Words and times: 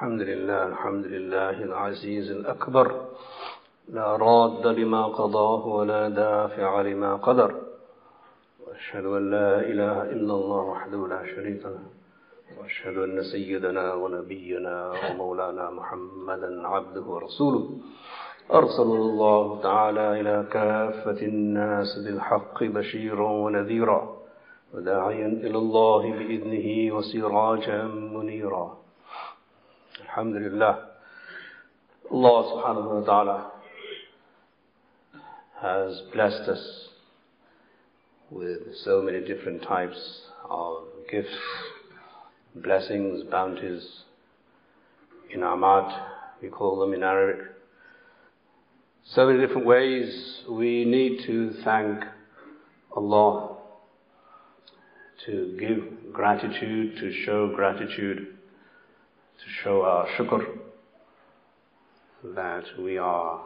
الحمد 0.00 0.20
لله 0.20 0.66
الحمد 0.66 1.06
لله 1.06 1.62
العزيز 1.62 2.30
الأكبر. 2.30 2.86
لا 3.88 4.16
راد 4.16 4.66
لما 4.66 5.06
قضاه 5.06 5.66
ولا 5.66 6.08
دافع 6.08 6.80
لما 6.80 7.16
قدر. 7.16 7.54
وأشهد 8.66 9.04
أن 9.04 9.30
لا 9.30 9.60
إله 9.60 10.02
إلا 10.02 10.34
الله 10.34 10.62
وحده 10.72 11.08
لا 11.08 11.22
شريك 11.34 11.62
له. 11.64 11.84
وأشهد 12.58 12.96
أن 12.96 13.22
سيدنا 13.22 13.94
ونبينا 13.94 14.92
ومولانا 15.00 15.70
محمدا 15.70 16.68
عبده 16.68 17.02
ورسوله. 17.02 17.70
أرسل 18.52 18.82
الله 18.82 19.60
تعالى 19.62 20.20
إلى 20.20 20.46
كافة 20.52 21.20
الناس 21.32 21.98
بالحق 22.04 22.64
بشيرا 22.64 23.30
ونذيرا. 23.30 24.16
وداعيا 24.74 25.26
إلى 25.26 25.58
الله 25.58 26.02
بإذنه 26.18 26.94
وسراجا 26.96 27.82
منيرا. 28.16 28.80
الحمد 30.01 30.35
لله 30.35 30.73
Allah 32.11 32.43
subhanahu 32.53 33.01
wa 33.01 33.05
ta'ala 33.05 33.51
has 35.61 36.01
blessed 36.13 36.47
us 36.49 36.89
with 38.29 38.59
so 38.83 39.01
many 39.01 39.21
different 39.25 39.63
types 39.63 40.21
of 40.49 40.83
gifts, 41.11 41.35
blessings, 42.55 43.23
bounties, 43.31 44.03
inamat, 45.35 45.89
we 46.41 46.49
call 46.49 46.79
them 46.79 46.93
in 46.93 47.03
Arabic. 47.03 47.45
So 49.05 49.25
many 49.27 49.39
different 49.39 49.65
ways 49.65 50.41
we 50.49 50.85
need 50.85 51.25
to 51.25 51.53
thank 51.63 52.03
Allah, 52.95 53.57
to 55.25 55.57
give 55.59 56.13
gratitude, 56.13 56.97
to 56.97 57.11
show 57.25 57.51
gratitude, 57.55 58.35
to 59.40 59.50
show 59.64 59.82
our 59.82 60.06
shukr 60.18 60.44
that 62.34 62.64
we 62.78 62.98
are 62.98 63.40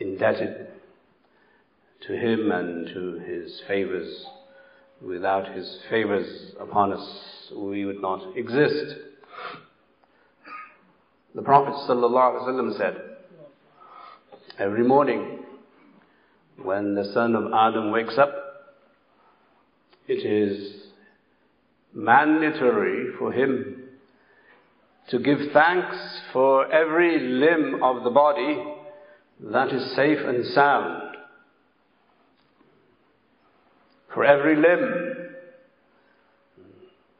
indebted 0.00 0.66
to 2.06 2.12
Him 2.16 2.50
and 2.50 2.88
to 2.88 3.18
His 3.24 3.60
favors. 3.68 4.26
Without 5.00 5.54
His 5.54 5.78
favors 5.88 6.52
upon 6.58 6.92
us, 6.92 7.52
we 7.54 7.84
would 7.84 8.02
not 8.02 8.36
exist. 8.36 8.96
The 11.36 11.42
Prophet 11.42 11.74
ﷺ 11.88 12.76
said, 12.78 12.96
every 14.58 14.82
morning 14.82 15.44
when 16.60 16.96
the 16.96 17.12
son 17.14 17.36
of 17.36 17.52
Adam 17.52 17.92
wakes 17.92 18.18
up, 18.18 18.34
it 20.08 20.26
is 20.26 20.88
mandatory 21.94 23.12
for 23.18 23.32
him 23.32 23.77
to 25.10 25.18
give 25.18 25.38
thanks 25.52 25.96
for 26.32 26.70
every 26.70 27.18
limb 27.18 27.82
of 27.82 28.04
the 28.04 28.10
body 28.10 28.62
that 29.40 29.72
is 29.72 29.94
safe 29.96 30.18
and 30.18 30.44
sound. 30.54 31.16
For 34.12 34.24
every 34.24 34.56
limb, 34.56 35.28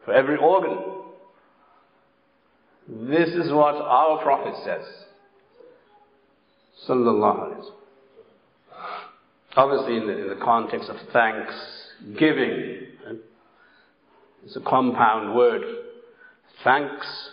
for 0.04 0.12
every 0.12 0.36
organ. 0.36 0.78
This 2.88 3.28
is 3.30 3.52
what 3.52 3.74
our 3.76 4.22
Prophet 4.22 4.54
says. 4.64 4.84
Sallallahu 6.88 7.38
Alaihi. 7.38 7.70
Obviously, 9.56 9.96
in 9.96 10.06
the, 10.06 10.18
in 10.18 10.28
the 10.28 10.44
context 10.44 10.88
of 10.88 10.96
thanksgiving, 11.12 12.86
it's 14.44 14.56
a 14.56 14.60
compound 14.60 15.34
word. 15.34 15.62
Thanks 16.64 17.30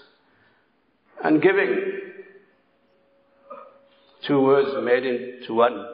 and 1.24 1.42
giving. 1.42 2.02
Two 4.28 4.42
words 4.42 4.70
made 4.84 5.06
into 5.06 5.54
one, 5.54 5.86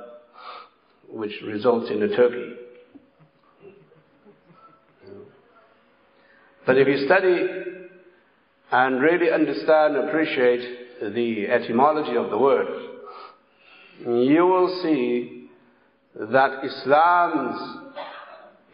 which 1.09 1.33
results 1.45 1.89
in 1.91 2.01
a 2.03 2.15
turkey. 2.15 2.53
But 6.65 6.77
if 6.77 6.87
you 6.87 7.05
study 7.05 7.47
and 8.71 9.01
really 9.01 9.31
understand 9.31 9.97
and 9.97 10.07
appreciate 10.07 11.11
the 11.13 11.47
etymology 11.49 12.15
of 12.15 12.29
the 12.29 12.37
word, 12.37 12.67
you 14.05 14.45
will 14.45 14.79
see 14.81 15.49
that 16.15 16.63
Islam's 16.63 17.91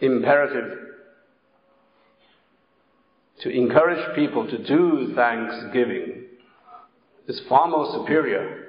imperative 0.01 0.79
to 3.41 3.49
encourage 3.49 4.15
people 4.15 4.47
to 4.47 4.63
do 4.63 5.13
thanksgiving 5.15 6.16
is 7.27 7.41
far 7.49 7.67
more 7.67 7.91
superior 7.93 8.65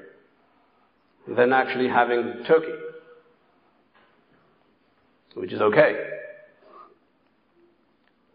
than 1.36 1.52
actually 1.52 1.88
having 1.88 2.44
turkey, 2.46 2.72
which 5.34 5.52
is 5.52 5.60
okay. 5.60 5.94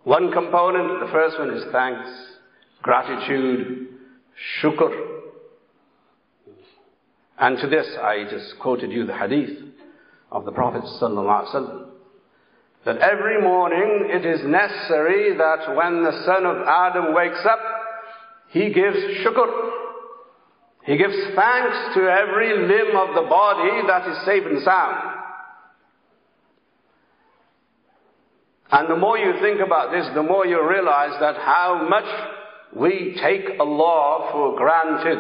One 0.04 0.32
component, 0.32 1.00
the 1.06 1.12
first 1.12 1.40
one 1.40 1.52
is 1.52 1.64
thanks, 1.72 2.10
gratitude, 2.82 3.88
shukr. 4.62 5.10
And 7.40 7.58
to 7.60 7.68
this, 7.68 7.88
I 8.02 8.26
just 8.30 8.60
quoted 8.60 8.92
you 8.92 9.06
the 9.06 9.18
hadith 9.18 9.58
of 10.32 10.46
the 10.46 10.52
Prophet 10.52 10.84
ﷺ 11.02 11.86
that 12.86 12.98
every 12.98 13.42
morning 13.42 14.10
it 14.10 14.26
is 14.26 14.42
necessary 14.46 15.38
that 15.38 15.76
when 15.76 16.04
the 16.04 16.24
son 16.26 16.46
of 16.46 16.58
Adam 16.68 17.14
wakes 17.14 17.46
up, 17.46 17.60
he 18.50 18.74
gives 18.74 18.98
shukr. 19.26 19.63
He 20.86 20.98
gives 20.98 21.16
thanks 21.36 21.96
to 21.96 22.02
every 22.02 22.68
limb 22.68 22.96
of 22.98 23.16
the 23.16 23.30
body 23.30 23.88
that 23.88 24.08
is 24.08 24.26
safe 24.26 24.44
and 24.46 24.62
sound. 24.64 25.20
And 28.72 28.90
the 28.90 28.96
more 28.98 29.18
you 29.18 29.34
think 29.40 29.62
about 29.62 29.92
this, 29.92 30.08
the 30.14 30.24
more 30.24 30.46
you 30.46 30.68
realize 30.68 31.14
that 31.20 31.36
how 31.38 31.88
much 31.88 32.06
we 32.76 33.18
take 33.22 33.60
Allah 33.60 34.30
for 34.32 34.58
granted. 34.58 35.20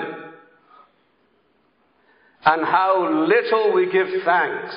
And 2.46 2.66
how 2.66 3.25
little 3.25 3.73
we 3.73 3.90
give 3.90 4.07
thanks. 4.25 4.75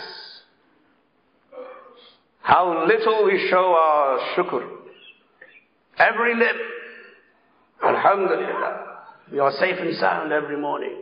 How 2.43 2.87
little 2.87 3.25
we 3.25 3.49
show 3.51 3.75
our 3.75 4.19
shukr. 4.37 4.69
Every 5.99 6.37
limb. 6.37 6.57
Alhamdulillah. 7.83 8.96
We 9.32 9.40
are 9.40 9.52
safe 9.52 9.76
and 9.80 9.96
sound 9.98 10.32
every 10.32 10.58
morning. 10.58 10.98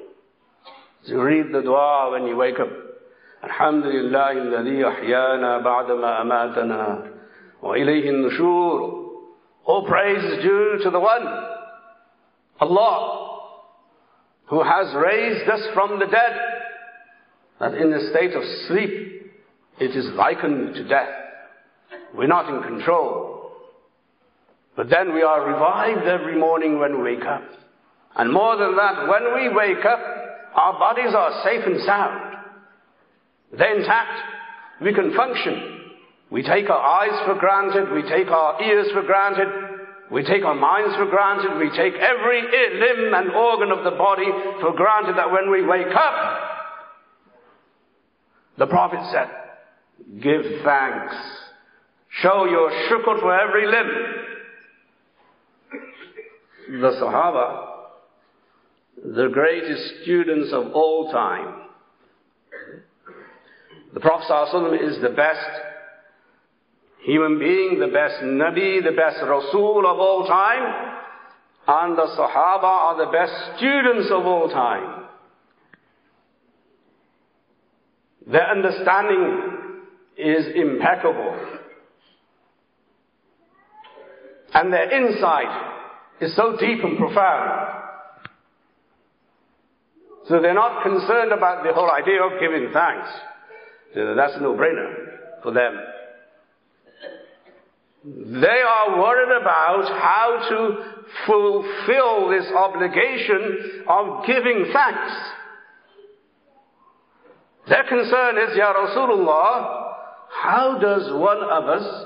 You 1.06 1.22
read 1.22 1.52
the 1.52 1.62
dua 1.62 2.12
when 2.12 2.28
you 2.28 2.36
wake 2.36 2.60
up. 2.60 2.70
Alhamdulillah 3.44 4.34
الذي 4.34 4.86
أحيانا 4.86 5.64
بعدما 5.64 6.22
أماتنا 6.22 7.12
وإليه 7.64 8.10
النشور. 8.10 9.06
All 9.66 9.88
praise 9.88 10.24
is 10.24 10.44
due 10.44 10.80
to 10.84 10.90
the 10.90 11.00
one, 11.00 11.26
Allah, 12.60 13.52
who 14.46 14.64
has 14.64 14.94
raised 14.96 15.50
us 15.50 15.62
from 15.74 16.00
the 16.00 16.06
dead. 16.06 16.40
That 17.60 17.74
in 17.76 17.92
the 17.92 18.10
state 18.12 18.34
of 18.34 18.44
sleep, 18.68 19.32
it 19.80 19.96
is 19.96 20.06
likened 20.16 20.76
to 20.76 20.88
death. 20.88 21.10
We're 22.16 22.28
not 22.28 22.54
in 22.54 22.62
control. 22.64 23.52
But 24.76 24.90
then 24.90 25.14
we 25.14 25.22
are 25.24 25.46
revived 25.46 26.08
every 26.08 26.38
morning 26.38 26.80
when 26.80 26.98
we 26.98 27.16
wake 27.16 27.26
up. 27.26 27.44
And 28.17 28.33
more 28.33 28.57
than 28.57 28.77
that, 28.77 29.09
when 29.09 29.35
we 29.35 29.49
wake 29.55 29.85
up, 29.85 30.01
our 30.55 30.79
bodies 30.79 31.15
are 31.15 31.43
safe 31.43 31.67
and 31.67 31.81
sound. 31.83 32.37
They're 33.57 33.77
intact. 33.77 34.21
We 34.81 34.95
can 34.95 35.15
function. 35.15 35.81
We 36.31 36.43
take 36.43 36.71
our 36.71 36.81
eyes 36.81 37.27
for 37.27 37.35
granted. 37.39 37.93
We 37.93 38.03
take 38.03 38.29
our 38.29 38.63
ears 38.63 38.91
for 38.93 39.03
granted. 39.03 39.49
We 40.11 40.23
take 40.23 40.45
our 40.45 40.55
minds 40.55 40.95
for 40.97 41.07
granted. 41.07 41.59
We 41.59 41.71
take 41.71 41.95
every 41.95 42.43
limb 42.43 43.15
and 43.15 43.31
organ 43.31 43.71
of 43.71 43.85
the 43.85 43.93
body 43.93 44.27
for 44.61 44.73
granted 44.75 45.17
that 45.17 45.31
when 45.31 45.51
we 45.51 45.67
wake 45.67 45.95
up, 45.95 46.41
the 48.59 48.67
Prophet 48.67 49.01
said, 49.11 49.29
give 50.23 50.43
thanks. 50.65 51.15
Show 52.23 52.45
your 52.45 52.71
shukr 52.71 53.21
for 53.21 53.39
every 53.39 53.67
limb. 53.67 53.91
The 56.81 57.01
Sahaba, 57.01 57.74
the 59.03 59.29
greatest 59.33 60.03
students 60.03 60.53
of 60.53 60.73
all 60.73 61.11
time. 61.11 61.63
The 63.93 64.01
Prophet 64.01 64.27
ﷺ 64.29 64.91
is 64.91 65.01
the 65.03 65.11
best 65.11 65.39
human 67.05 67.39
being, 67.39 67.79
the 67.79 67.89
best 67.89 68.23
Nabi, 68.23 68.83
the 68.83 68.97
best 68.97 69.19
Rasul 69.23 69.85
of 69.87 69.99
all 69.99 70.27
time, 70.27 71.01
and 71.67 71.97
the 71.97 72.07
Sahaba 72.19 72.65
are 72.65 73.07
the 73.07 73.13
best 73.13 73.57
students 73.57 74.09
of 74.11 74.27
all 74.27 74.49
time. 74.49 75.05
Their 78.27 78.51
understanding 78.51 79.83
is 80.17 80.47
impeccable. 80.55 81.61
And 84.55 84.73
their 84.73 84.91
insight 84.91 85.73
is 86.21 86.35
so 86.37 86.57
deep 86.59 86.83
and 86.85 86.97
profound. 86.97 87.64
So 90.29 90.41
they're 90.41 90.55
not 90.55 90.83
concerned 90.83 91.33
about 91.33 91.65
the 91.65 91.73
whole 91.75 91.91
idea 91.91 92.23
of 92.23 92.41
giving 92.41 92.73
thanks. 92.73 93.09
That's 93.95 94.37
a 94.37 94.41
no-brainer 94.41 95.43
for 95.43 95.53
them. 95.53 95.79
They 98.05 98.63
are 98.69 99.01
worried 99.01 99.41
about 99.41 99.89
how 99.89 100.47
to 100.51 100.77
fulfill 101.27 102.29
this 102.31 102.47
obligation 102.55 103.85
of 103.89 104.27
giving 104.27 104.67
thanks. 104.73 105.13
Their 107.69 107.85
concern 107.85 108.39
is, 108.39 108.57
Ya 108.57 108.75
Rasulullah, 108.75 109.95
how 110.31 110.79
does 110.81 111.13
one 111.13 111.39
of 111.39 111.65
us 111.65 112.05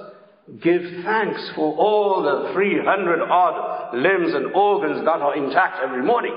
give 0.63 0.83
thanks 1.05 1.51
for 1.57 1.75
all 1.77 2.23
the 2.23 2.53
300 2.53 3.21
odd 3.23 3.95
limbs 3.95 4.35
and 4.35 4.55
organs 4.55 5.05
that 5.05 5.21
are 5.21 5.37
intact 5.37 5.79
every 5.83 6.05
morning? 6.05 6.37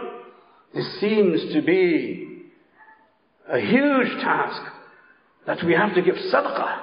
This 0.74 1.00
seems 1.00 1.54
to 1.54 1.62
be 1.62 2.44
a 3.52 3.60
huge 3.60 4.22
task 4.22 4.62
that 5.46 5.64
we 5.66 5.74
have 5.74 5.94
to 5.96 6.02
give 6.02 6.16
sadaqah. 6.16 6.80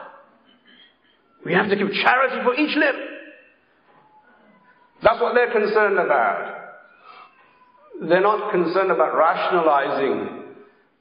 We 1.45 1.55
have 1.55 1.69
to 1.71 1.77
give 1.77 1.91
charity 1.93 2.43
for 2.45 2.55
each 2.55 2.77
limb. 2.77 2.97
That's 5.03 5.21
what 5.21 5.35
they're 5.35 5.53
concerned 5.53 5.99
about. 5.99 6.55
They're 8.03 8.21
not 8.21 8.53
concerned 8.53 8.91
about 8.91 9.17
rationalizing 9.17 10.45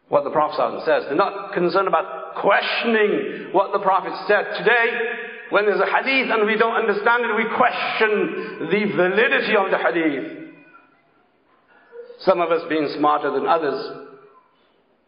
what 0.09 0.23
the 0.23 0.29
Prophet 0.29 0.83
says. 0.85 1.03
They're 1.07 1.15
not 1.15 1.53
concerned 1.53 1.87
about 1.87 2.35
questioning 2.35 3.49
what 3.51 3.73
the 3.73 3.79
Prophet 3.79 4.13
said. 4.27 4.57
Today, 4.57 4.87
when 5.49 5.65
there's 5.65 5.81
a 5.81 5.85
hadith 5.85 6.31
and 6.31 6.45
we 6.45 6.55
don't 6.57 6.75
understand 6.75 7.25
it, 7.25 7.35
we 7.35 7.45
question 7.55 8.69
the 8.71 8.95
validity 8.95 9.55
of 9.57 9.71
the 9.71 9.77
hadith. 9.77 10.46
Some 12.19 12.41
of 12.41 12.51
us 12.51 12.63
being 12.67 12.89
smarter 12.97 13.31
than 13.31 13.45
others 13.45 14.07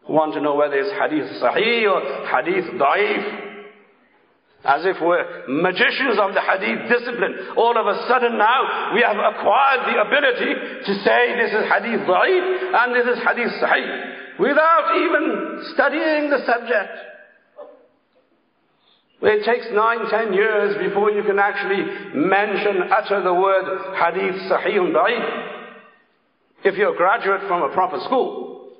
who 0.06 0.13
want 0.13 0.33
to 0.33 0.41
know 0.41 0.56
whether 0.56 0.73
it's 0.73 0.94
hadith 0.94 1.41
sahih 1.41 1.89
or 1.89 2.01
hadith 2.29 2.65
da'if. 2.77 3.45
As 4.61 4.85
if 4.85 4.97
we're 5.01 5.47
magicians 5.47 6.19
of 6.19 6.33
the 6.33 6.41
hadith 6.41 6.89
discipline. 6.89 7.56
All 7.56 7.77
of 7.77 7.88
a 7.88 8.06
sudden 8.07 8.38
now, 8.38 8.91
we 8.94 9.01
have 9.01 9.17
acquired 9.17 9.88
the 9.88 10.01
ability 10.01 10.51
to 10.85 10.94
say 11.01 11.33
this 11.38 11.53
is 11.53 11.65
hadith 11.65 12.06
da'if 12.06 12.45
and 12.73 12.88
this 12.94 13.17
is 13.17 13.23
hadith 13.23 13.53
sahih. 13.57 14.39
Without 14.39 14.97
even 14.97 15.63
studying 15.73 16.29
the 16.29 16.45
subject. 16.45 16.94
It 19.21 19.44
takes 19.44 19.67
nine, 19.73 20.09
ten 20.09 20.31
years 20.31 20.77
before 20.77 21.11
you 21.11 21.23
can 21.23 21.39
actually 21.39 21.83
mention, 22.15 22.88
utter 22.89 23.21
the 23.21 23.33
word 23.33 23.65
hadith 23.97 24.41
sahih 24.45 24.77
and 24.77 24.95
da'if. 24.95 25.58
If 26.63 26.75
you're 26.75 26.94
a 26.94 26.97
graduate 26.97 27.41
from 27.47 27.63
a 27.63 27.73
proper 27.73 28.00
school. 28.06 28.73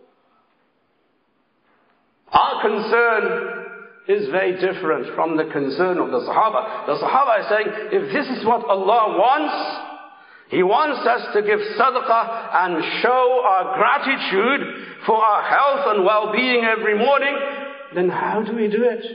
Our 2.32 2.62
concern 2.62 3.60
is 4.08 4.28
very 4.30 4.54
different 4.54 5.16
from 5.16 5.38
the 5.38 5.46
concern 5.46 5.98
of 6.00 6.12
the 6.12 6.20
Sahaba. 6.20 6.88
The 6.88 6.96
Sahaba 6.96 7.40
is 7.40 7.46
saying, 7.50 7.68
if 7.92 8.14
this 8.14 8.38
is 8.38 8.46
what 8.46 8.66
Allah 8.66 9.18
wants, 9.18 10.50
He 10.50 10.64
wants 10.64 11.06
us 11.08 11.34
to 11.36 11.42
give 11.42 11.60
sadaqah 11.80 12.56
and 12.66 12.84
show 13.02 13.42
our 13.46 13.78
gratitude 13.78 14.86
for 15.06 15.16
our 15.16 15.44
health 15.44 15.96
and 15.96 16.06
well-being 16.06 16.66
every 16.66 16.98
morning, 16.98 17.38
then 17.96 18.10
how 18.10 18.44
do 18.44 18.56
we 18.56 18.68
do 18.68 18.84
it? 18.84 19.06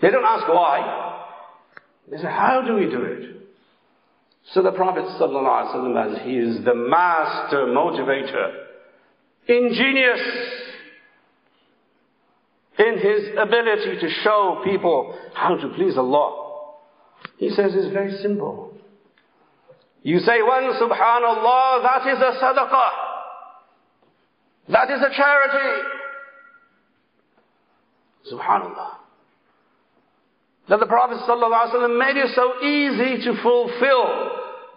They 0.00 0.10
don't 0.10 0.24
ask 0.24 0.46
why. 0.46 1.20
They 2.10 2.18
say, 2.18 2.24
how 2.24 2.62
do 2.66 2.74
we 2.74 2.90
do 2.90 3.02
it? 3.02 3.43
So 4.52 4.62
the 4.62 4.72
Prophet 4.72 5.04
ﷺ, 5.04 6.12
as 6.12 6.22
he 6.22 6.36
is 6.36 6.64
the 6.64 6.74
master 6.74 7.66
motivator, 7.66 8.52
ingenious 9.48 10.20
in 12.78 12.98
his 12.98 13.28
ability 13.38 14.00
to 14.00 14.08
show 14.22 14.60
people 14.64 15.18
how 15.34 15.56
to 15.56 15.68
please 15.74 15.96
Allah. 15.96 16.62
He 17.38 17.50
says 17.50 17.72
it's 17.74 17.92
very 17.92 18.16
simple. 18.18 18.76
You 20.02 20.18
say 20.18 20.42
one 20.42 20.64
subhanallah, 20.64 21.82
that 21.82 22.06
is 22.06 22.18
a 22.18 22.38
sadaqah. 22.44 22.90
That 24.68 24.90
is 24.90 25.00
a 25.00 25.16
charity. 25.16 25.88
Subhanallah. 28.32 28.90
That 30.68 30.80
the 30.80 30.86
Prophet 30.86 31.18
made 31.98 32.16
it 32.16 32.30
so 32.34 32.60
easy 32.62 33.24
to 33.24 33.42
fulfill 33.42 34.33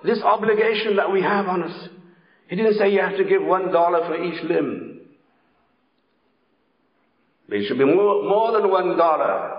this 0.08 0.22
obligation 0.24 0.96
that 0.96 1.12
we 1.12 1.22
have 1.22 1.48
on 1.48 1.64
us. 1.64 1.90
He 2.48 2.56
didn't 2.56 2.76
say 2.76 2.90
you 2.92 3.02
have 3.02 3.18
to 3.18 3.26
give 3.26 3.44
one 3.44 3.72
dollar 3.72 4.08
for 4.08 4.24
each 4.24 4.42
limb. 4.44 5.02
There 7.50 7.64
should 7.68 7.78
be 7.78 7.86
more, 7.86 8.24
more 8.24 8.54
than 8.54 8.72
one 8.72 8.98
dollar. 8.98 9.54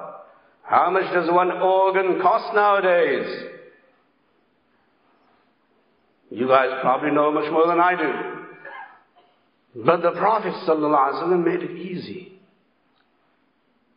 How 0.62 0.90
much 0.90 1.12
does 1.12 1.30
one 1.30 1.50
organ 1.52 2.20
cost 2.20 2.54
nowadays? 2.54 3.44
You 6.30 6.46
guys 6.48 6.78
probably 6.82 7.10
know 7.10 7.30
much 7.32 7.50
more 7.50 7.66
than 7.66 7.80
I 7.80 7.94
do. 7.96 9.82
But 9.84 10.02
the 10.02 10.10
Prophet 10.12 10.52
ﷺ 10.66 11.44
made 11.44 11.62
it 11.62 11.76
easy. 11.76 12.40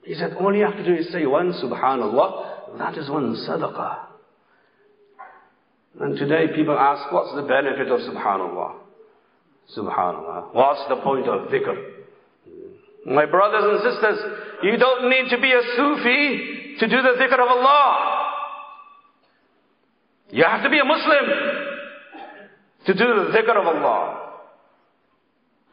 He 0.03 0.13
said, 0.15 0.33
all 0.39 0.55
you 0.55 0.63
have 0.63 0.77
to 0.77 0.83
do 0.85 0.93
is 0.93 1.11
say 1.11 1.25
one 1.25 1.53
subhanallah, 1.53 2.77
that 2.77 2.97
is 2.97 3.09
one 3.09 3.35
sadaqah. 3.35 4.10
And 5.99 6.17
today 6.17 6.47
people 6.55 6.77
ask, 6.77 7.11
what's 7.11 7.35
the 7.35 7.41
benefit 7.41 7.91
of 7.91 7.99
subhanallah? 7.99 8.75
Subhanallah. 9.75 10.53
What's 10.53 10.87
the 10.89 10.95
point 10.97 11.27
of 11.27 11.49
dhikr? 11.49 11.75
My 13.05 13.25
brothers 13.25 13.63
and 13.63 13.93
sisters, 13.93 14.19
you 14.63 14.77
don't 14.77 15.09
need 15.09 15.29
to 15.29 15.41
be 15.41 15.51
a 15.51 15.61
Sufi 15.75 16.77
to 16.79 16.87
do 16.87 17.01
the 17.01 17.15
dhikr 17.19 17.33
of 17.33 17.47
Allah. 17.47 18.27
You 20.29 20.43
have 20.45 20.63
to 20.63 20.69
be 20.69 20.79
a 20.79 20.85
Muslim 20.85 21.25
to 22.85 22.93
do 22.93 23.05
the 23.05 23.37
dhikr 23.37 23.55
of 23.59 23.67
Allah. 23.67 24.17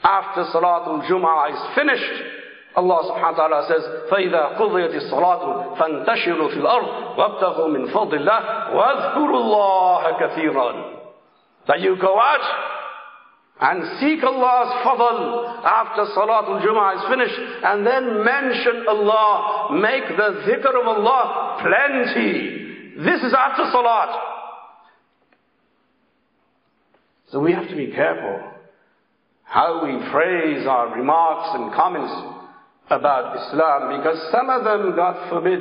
After 0.02 0.44
Salatul 0.44 1.08
Jum'ah 1.08 1.52
is 1.52 1.76
finished, 1.76 2.37
Allah 2.77 2.99
subhanahu 3.05 3.37
wa 3.37 3.47
ta'ala 3.47 3.67
says, 3.69 3.83
فَإِذَا 4.09 4.57
قُضِيَتِ 4.57 4.93
الصَّلَاةُ 4.95 5.77
فَانْتَشِرُوا 5.77 6.49
فِي 6.49 6.57
الْأَرْضِ 6.57 7.17
وَابْتَغُوا 7.17 7.67
مِنْ 7.67 7.93
فَضْلِ 7.93 8.13
اللَّهِ 8.17 8.41
وَاذْكُرُوا 8.73 9.39
اللَّهَ 9.39 10.19
كَثِيرًا 10.19 10.93
That 11.67 11.81
you 11.81 11.95
go 12.01 12.19
out 12.19 12.73
and 13.61 13.99
seek 13.99 14.23
Allah's 14.23 14.73
fadl 14.83 15.63
after 15.63 16.05
Salatul 16.17 16.65
Jummah 16.65 16.97
is 16.97 17.09
finished 17.09 17.39
and 17.63 17.85
then 17.85 18.23
mention 18.25 18.85
Allah, 18.89 19.69
make 19.79 20.07
the 20.09 20.41
dhikr 20.49 20.81
of 20.81 20.87
Allah 20.87 21.59
plenty. 21.61 22.95
This 22.97 23.21
is 23.21 23.33
after 23.37 23.69
Salat. 23.71 24.19
So 27.31 27.39
we 27.39 27.53
have 27.53 27.67
to 27.69 27.75
be 27.75 27.87
careful 27.87 28.51
how 29.43 29.85
we 29.85 30.11
phrase 30.11 30.65
our 30.67 30.95
remarks 30.97 31.49
and 31.53 31.73
comments 31.73 32.36
about 32.90 33.36
Islam 33.36 33.98
because 33.98 34.18
some 34.32 34.48
of 34.50 34.64
them, 34.64 34.96
God 34.96 35.28
forbid, 35.28 35.60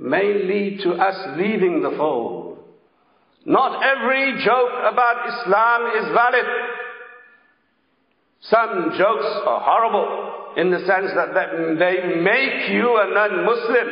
may 0.00 0.44
lead 0.44 0.80
to 0.82 0.92
us 0.92 1.38
leaving 1.38 1.82
the 1.82 1.90
fold. 1.96 2.58
Not 3.44 3.82
every 3.82 4.44
joke 4.44 4.92
about 4.92 5.26
Islam 5.26 5.82
is 5.96 6.12
valid. 6.12 6.44
Some 8.40 8.90
jokes 8.98 9.26
are 9.46 9.60
horrible 9.60 10.54
in 10.56 10.70
the 10.70 10.78
sense 10.80 11.10
that 11.14 11.34
they 11.78 12.20
make 12.20 12.70
you 12.70 12.96
a 13.00 13.14
non-Muslim. 13.14 13.88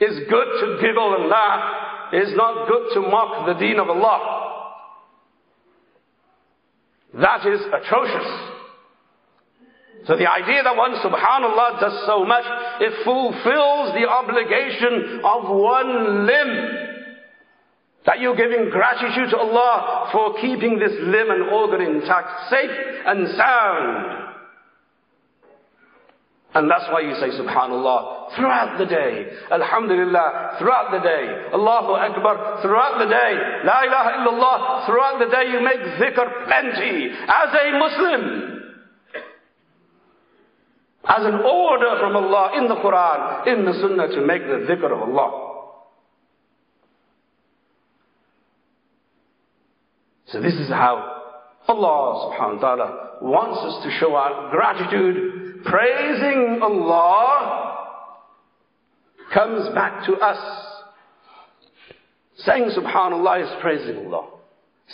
It's 0.00 0.30
good 0.30 0.46
to 0.60 0.80
giggle 0.80 1.14
and 1.14 1.28
laugh. 1.28 2.12
It's 2.12 2.36
not 2.36 2.68
good 2.68 2.94
to 2.94 3.00
mock 3.00 3.46
the 3.46 3.54
deen 3.54 3.78
of 3.78 3.88
Allah. 3.88 4.40
That 7.14 7.46
is 7.46 7.60
atrocious. 7.72 8.51
So 10.06 10.16
the 10.16 10.26
idea 10.30 10.62
that 10.64 10.76
one, 10.76 10.94
subhanallah, 10.98 11.80
does 11.80 12.06
so 12.06 12.24
much, 12.24 12.44
it 12.80 13.04
fulfills 13.04 13.94
the 13.94 14.08
obligation 14.08 15.20
of 15.22 15.48
one 15.48 16.26
limb. 16.26 16.88
That 18.06 18.18
you're 18.18 18.34
giving 18.34 18.70
gratitude 18.70 19.30
to 19.30 19.38
Allah 19.38 20.10
for 20.10 20.34
keeping 20.40 20.80
this 20.80 20.90
limb 20.90 21.30
and 21.30 21.42
organ 21.54 21.82
intact, 21.82 22.50
safe 22.50 22.70
and 23.06 23.28
sound. 23.36 24.22
And 26.54 26.68
that's 26.68 26.84
why 26.90 27.00
you 27.00 27.14
say 27.14 27.30
subhanallah 27.38 28.34
throughout 28.34 28.76
the 28.78 28.86
day. 28.86 29.26
Alhamdulillah 29.52 30.56
throughout 30.58 30.90
the 30.90 30.98
day. 30.98 31.48
Allahu 31.54 31.92
Akbar 31.92 32.60
throughout 32.60 32.98
the 32.98 33.06
day. 33.06 33.32
La 33.64 33.84
ilaha 33.86 34.10
illallah 34.18 34.86
throughout 34.86 35.18
the 35.18 35.30
day. 35.30 35.48
You 35.48 35.62
make 35.62 35.80
zikr 35.96 36.44
plenty 36.44 37.08
as 37.08 37.54
a 37.54 37.78
Muslim. 37.78 38.61
As 41.14 41.26
an 41.26 41.34
order 41.34 41.98
from 42.00 42.16
Allah 42.16 42.56
in 42.56 42.68
the 42.68 42.76
Quran, 42.76 43.46
in 43.46 43.66
the 43.66 43.74
Sunnah 43.74 44.08
to 44.08 44.24
make 44.24 44.42
the 44.42 44.64
dhikr 44.66 44.90
of 44.90 45.02
Allah. 45.02 45.52
So 50.26 50.40
this 50.40 50.54
is 50.54 50.68
how 50.68 51.34
Allah 51.68 52.32
subhanahu 52.32 52.54
wa 52.54 52.60
ta'ala 52.60 53.18
wants 53.20 53.58
us 53.58 53.84
to 53.84 53.90
show 54.00 54.14
our 54.14 54.50
gratitude. 54.50 55.62
Praising 55.64 56.60
Allah 56.62 57.76
comes 59.34 59.68
back 59.74 60.06
to 60.06 60.14
us. 60.14 60.38
Saying 62.38 62.70
subhanallah 62.70 63.42
is 63.42 63.60
praising 63.60 64.06
Allah. 64.06 64.30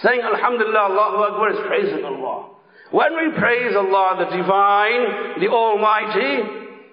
Saying 0.03 0.21
alhamdulillah, 0.21 0.81
Allahu 0.81 1.17
Akbar 1.33 1.51
is 1.53 1.59
praising 1.69 2.05
Allah. 2.05 2.58
When 2.90 3.16
we 3.16 3.38
praise 3.38 3.76
Allah, 3.76 4.16
the 4.18 4.37
divine, 4.37 5.40
the 5.40 5.49
almighty, 5.49 6.42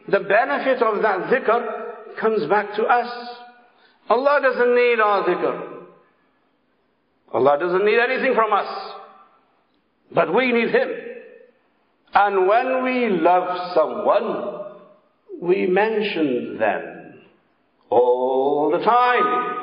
the 0.10 0.20
benefit 0.20 0.82
of 0.82 1.02
that 1.02 1.30
dhikr 1.30 2.20
comes 2.20 2.50
back 2.50 2.76
to 2.76 2.84
us. 2.84 3.38
Allah 4.10 4.40
doesn't 4.42 4.76
need 4.76 5.00
our 5.00 5.24
dhikr. 5.24 5.76
Allah 7.34 7.58
doesn't 7.60 7.86
need 7.86 8.00
anything 8.00 8.34
from 8.36 8.54
us. 8.54 8.94
But 10.14 10.34
we 10.34 10.52
need 10.52 10.70
Him. 10.70 10.90
And 12.14 12.48
when 12.48 12.84
we 12.84 13.10
love 13.10 13.74
someone, 13.74 14.66
we 15.42 15.68
mention 15.68 16.58
them 16.58 17.16
all 17.90 18.72
the 18.72 18.84
time. 18.84 19.62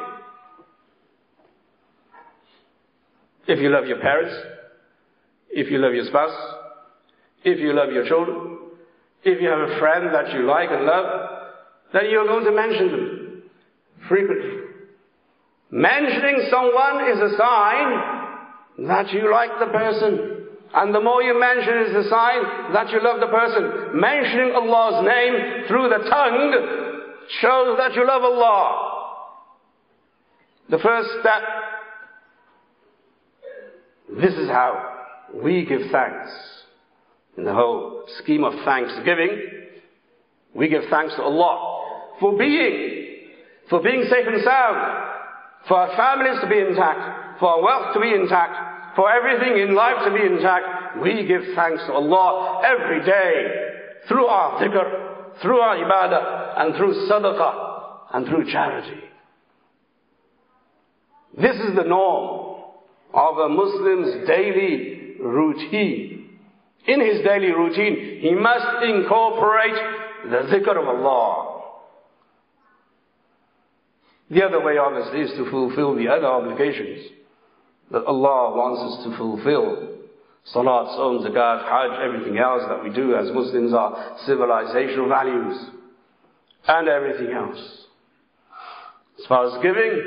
If 3.48 3.58
you 3.58 3.70
love 3.70 3.86
your 3.86 4.00
parents, 4.00 4.34
if 5.52 5.71
you 5.71 5.78
love 5.78 5.94
your 5.94 6.06
spouse, 6.06 6.35
if 7.44 7.59
you 7.59 7.73
love 7.75 7.92
your 7.92 8.06
children, 8.09 8.59
if 9.23 9.40
you 9.40 9.49
have 9.49 9.68
a 9.68 9.78
friend 9.78 10.14
that 10.14 10.32
you 10.32 10.47
like 10.47 10.71
and 10.71 10.85
love, 10.85 11.30
then 11.92 12.11
you're 12.11 12.26
going 12.26 12.44
to 12.44 12.52
mention 12.52 12.90
them 12.90 13.42
frequently. 14.09 14.59
Mentioning 15.71 16.49
someone 16.50 17.09
is 17.11 17.18
a 17.18 17.37
sign 17.37 18.87
that 18.88 19.12
you 19.12 19.30
like 19.30 19.50
the 19.61 19.66
person. 19.66 20.47
And 20.75 20.94
the 20.94 21.00
more 21.00 21.23
you 21.23 21.38
mention 21.38 21.78
is 21.78 22.06
a 22.06 22.09
sign 22.09 22.73
that 22.73 22.90
you 22.90 23.02
love 23.02 23.21
the 23.21 23.26
person. 23.26 24.00
Mentioning 24.00 24.54
Allah's 24.54 25.04
name 25.04 25.66
through 25.68 25.88
the 25.90 26.09
tongue 26.09 27.18
shows 27.40 27.76
that 27.78 27.94
you 27.94 28.06
love 28.06 28.23
Allah. 28.23 28.88
The 30.71 30.78
first 30.78 31.09
step, 31.21 31.42
this 34.18 34.32
is 34.35 34.49
how 34.49 34.91
we 35.34 35.64
give 35.64 35.82
thanks. 35.90 36.30
In 37.36 37.44
the 37.44 37.54
whole 37.54 38.04
scheme 38.18 38.44
of 38.44 38.52
thanksgiving, 38.64 39.40
we 40.54 40.68
give 40.68 40.82
thanks 40.90 41.14
to 41.14 41.22
Allah 41.22 42.16
for 42.20 42.36
being, 42.36 43.28
for 43.70 43.82
being 43.82 44.04
safe 44.04 44.26
and 44.26 44.42
sound, 44.44 45.08
for 45.66 45.78
our 45.78 45.96
families 45.96 46.40
to 46.42 46.48
be 46.48 46.58
intact, 46.58 47.40
for 47.40 47.48
our 47.48 47.62
wealth 47.62 47.94
to 47.94 48.00
be 48.00 48.12
intact, 48.12 48.96
for 48.96 49.10
everything 49.10 49.58
in 49.58 49.74
life 49.74 50.04
to 50.04 50.12
be 50.12 50.20
intact, 50.20 51.00
we 51.02 51.26
give 51.26 51.42
thanks 51.54 51.82
to 51.86 51.92
Allah 51.92 52.62
every 52.64 53.04
day 53.04 53.72
through 54.08 54.26
our 54.26 54.60
dhikr, 54.60 55.40
through 55.40 55.58
our 55.58 55.76
ibadah, 55.76 56.60
and 56.60 56.76
through 56.76 57.08
sadaqah, 57.08 58.14
and 58.14 58.26
through 58.26 58.52
charity. 58.52 59.00
This 61.40 61.56
is 61.56 61.74
the 61.74 61.84
norm 61.84 62.62
of 63.14 63.38
a 63.38 63.48
Muslim's 63.48 64.26
daily 64.28 64.91
routine. 65.22 66.38
In 66.86 67.00
his 67.00 67.24
daily 67.24 67.52
routine, 67.52 68.20
he 68.20 68.34
must 68.34 68.82
incorporate 68.82 69.78
the 70.24 70.48
zikr 70.50 70.76
of 70.76 70.88
Allah. 70.88 71.62
The 74.30 74.42
other 74.44 74.64
way, 74.64 74.78
obviously, 74.78 75.20
is 75.20 75.30
to 75.36 75.50
fulfill 75.50 75.94
the 75.94 76.08
other 76.08 76.26
obligations 76.26 77.08
that 77.90 78.04
Allah 78.04 78.56
wants 78.56 78.98
us 78.98 79.04
to 79.04 79.16
fulfill. 79.16 79.88
Salat, 80.44 80.96
Sawm, 80.96 81.24
Zakat, 81.24 81.68
Hajj, 81.68 82.00
everything 82.02 82.38
else 82.38 82.62
that 82.66 82.82
we 82.82 82.90
do 82.90 83.14
as 83.14 83.30
Muslims 83.32 83.72
are 83.72 84.18
civilizational 84.26 85.08
values. 85.08 85.70
And 86.66 86.88
everything 86.88 87.32
else. 87.32 87.58
As 89.20 89.26
far 89.26 89.46
as 89.46 89.62
giving, 89.62 90.02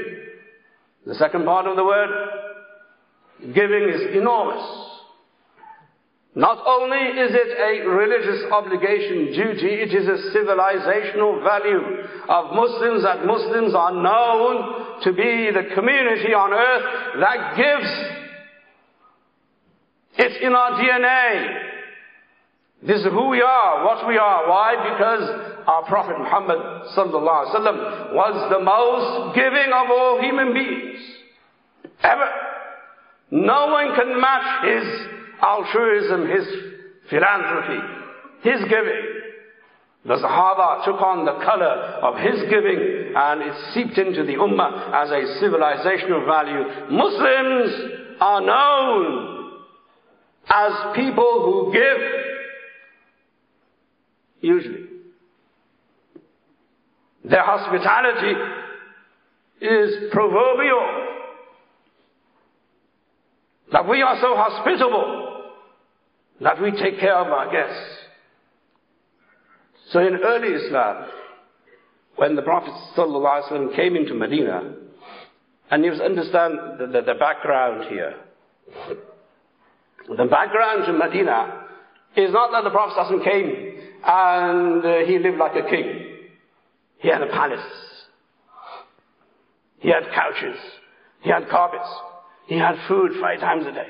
the 1.05 1.15
second 1.15 1.45
part 1.45 1.67
of 1.67 1.75
the 1.75 1.85
word, 1.85 2.09
giving 3.53 3.89
is 3.89 4.15
enormous. 4.15 4.84
Not 6.35 6.59
only 6.67 6.97
is 6.97 7.31
it 7.31 7.57
a 7.57 7.87
religious 7.87 8.43
obligation, 8.51 9.31
duty, 9.31 9.71
it 9.71 9.93
is 9.95 10.05
a 10.05 10.37
civilizational 10.37 11.41
value 11.41 11.79
of 12.27 12.53
Muslims 12.53 13.03
that 13.03 13.25
Muslims 13.25 13.73
are 13.73 13.93
known 13.93 14.99
to 15.03 15.13
be 15.13 15.49
the 15.55 15.73
community 15.73 16.33
on 16.33 16.51
earth 16.51 17.19
that 17.21 17.55
gives. 17.55 17.89
It's 20.17 20.35
in 20.43 20.53
our 20.53 20.71
DNA. 20.71 21.71
This 22.85 22.99
is 22.99 23.05
who 23.05 23.29
we 23.29 23.41
are, 23.41 23.85
what 23.85 24.05
we 24.05 24.17
are. 24.17 24.49
Why? 24.49 24.91
Because 24.91 25.23
our 25.65 25.83
Prophet 25.85 26.19
Muhammad 26.19 26.57
wasallam 26.97 28.13
was 28.13 28.51
the 28.51 28.59
most 28.59 29.35
giving 29.35 29.71
of 29.71 29.89
all 29.89 30.21
human 30.21 30.53
beings. 30.53 30.99
Ever. 32.03 32.29
No 33.31 33.67
one 33.67 33.95
can 33.95 34.19
match 34.19 34.65
his 34.65 35.14
altruism, 35.41 36.27
his 36.27 36.45
philanthropy, 37.09 37.79
his 38.41 38.61
giving. 38.69 39.15
The 40.05 40.15
Sahaba 40.17 40.85
took 40.85 41.01
on 41.01 41.25
the 41.25 41.33
color 41.43 41.65
of 41.65 42.17
his 42.17 42.47
giving 42.47 43.13
and 43.15 43.41
it 43.41 43.55
seeped 43.73 43.97
into 43.97 44.23
the 44.23 44.35
Ummah 44.35 44.93
as 44.93 45.09
a 45.09 45.43
civilizational 45.43 46.25
value. 46.27 46.91
Muslims 46.91 47.91
are 48.21 48.41
known 48.41 49.51
as 50.47 50.95
people 50.95 51.41
who 51.43 51.73
give, 51.73 51.97
usually. 54.41 54.85
Their 57.23 57.43
hospitality 57.43 58.39
is 59.61 60.11
proverbial. 60.11 61.01
That 63.71 63.89
we 63.89 64.03
are 64.03 64.17
so 64.21 64.35
hospitable 64.35 65.24
that 66.45 66.61
we 66.61 66.69
take 66.71 66.99
care 66.99 67.15
of 67.15 67.25
our 67.25 67.51
guests. 67.51 67.97
So 69.89 69.99
in 69.99 70.17
early 70.23 70.49
Islam, 70.49 71.07
when 72.17 72.35
the 72.35 72.43
Prophet 72.43 72.71
came 73.75 73.95
into 73.95 74.13
Medina, 74.13 74.75
and 75.71 75.83
you 75.83 75.89
must 75.89 76.03
understand 76.03 76.53
the, 76.79 76.85
the, 76.85 77.01
the 77.01 77.13
background 77.15 77.85
here. 77.89 78.13
The 80.07 80.25
background 80.25 80.85
to 80.85 80.93
Medina 80.93 81.63
is 82.15 82.31
not 82.31 82.51
that 82.51 82.63
the 82.63 82.69
Prophet 82.69 82.95
ﷺ 82.95 83.23
came 83.23 83.79
and 84.05 84.85
uh, 84.85 84.97
he 85.07 85.17
lived 85.17 85.39
like 85.39 85.55
a 85.55 85.67
king. 85.67 86.29
He 86.99 87.07
had 87.07 87.23
a 87.23 87.27
palace. 87.27 87.59
He 89.79 89.89
had 89.89 90.03
couches. 90.13 90.59
He 91.21 91.31
had 91.31 91.49
carpets. 91.49 91.89
He 92.45 92.59
had 92.59 92.75
food 92.87 93.13
five 93.19 93.39
times 93.39 93.65
a 93.65 93.71
day. 93.71 93.87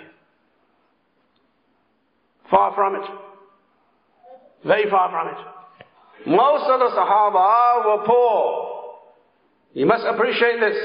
Far 2.50 2.74
from 2.75 2.96
it. 2.96 3.10
Very 4.66 4.90
far 4.90 5.10
from 5.10 5.28
it. 5.30 6.28
Most 6.28 6.66
of 6.70 6.80
the 6.80 6.96
Sahaba 6.96 7.86
were 7.86 8.06
poor. 8.06 8.75
You 9.74 9.86
must 9.86 10.06
appreciate 10.06 10.60
this. 10.60 10.78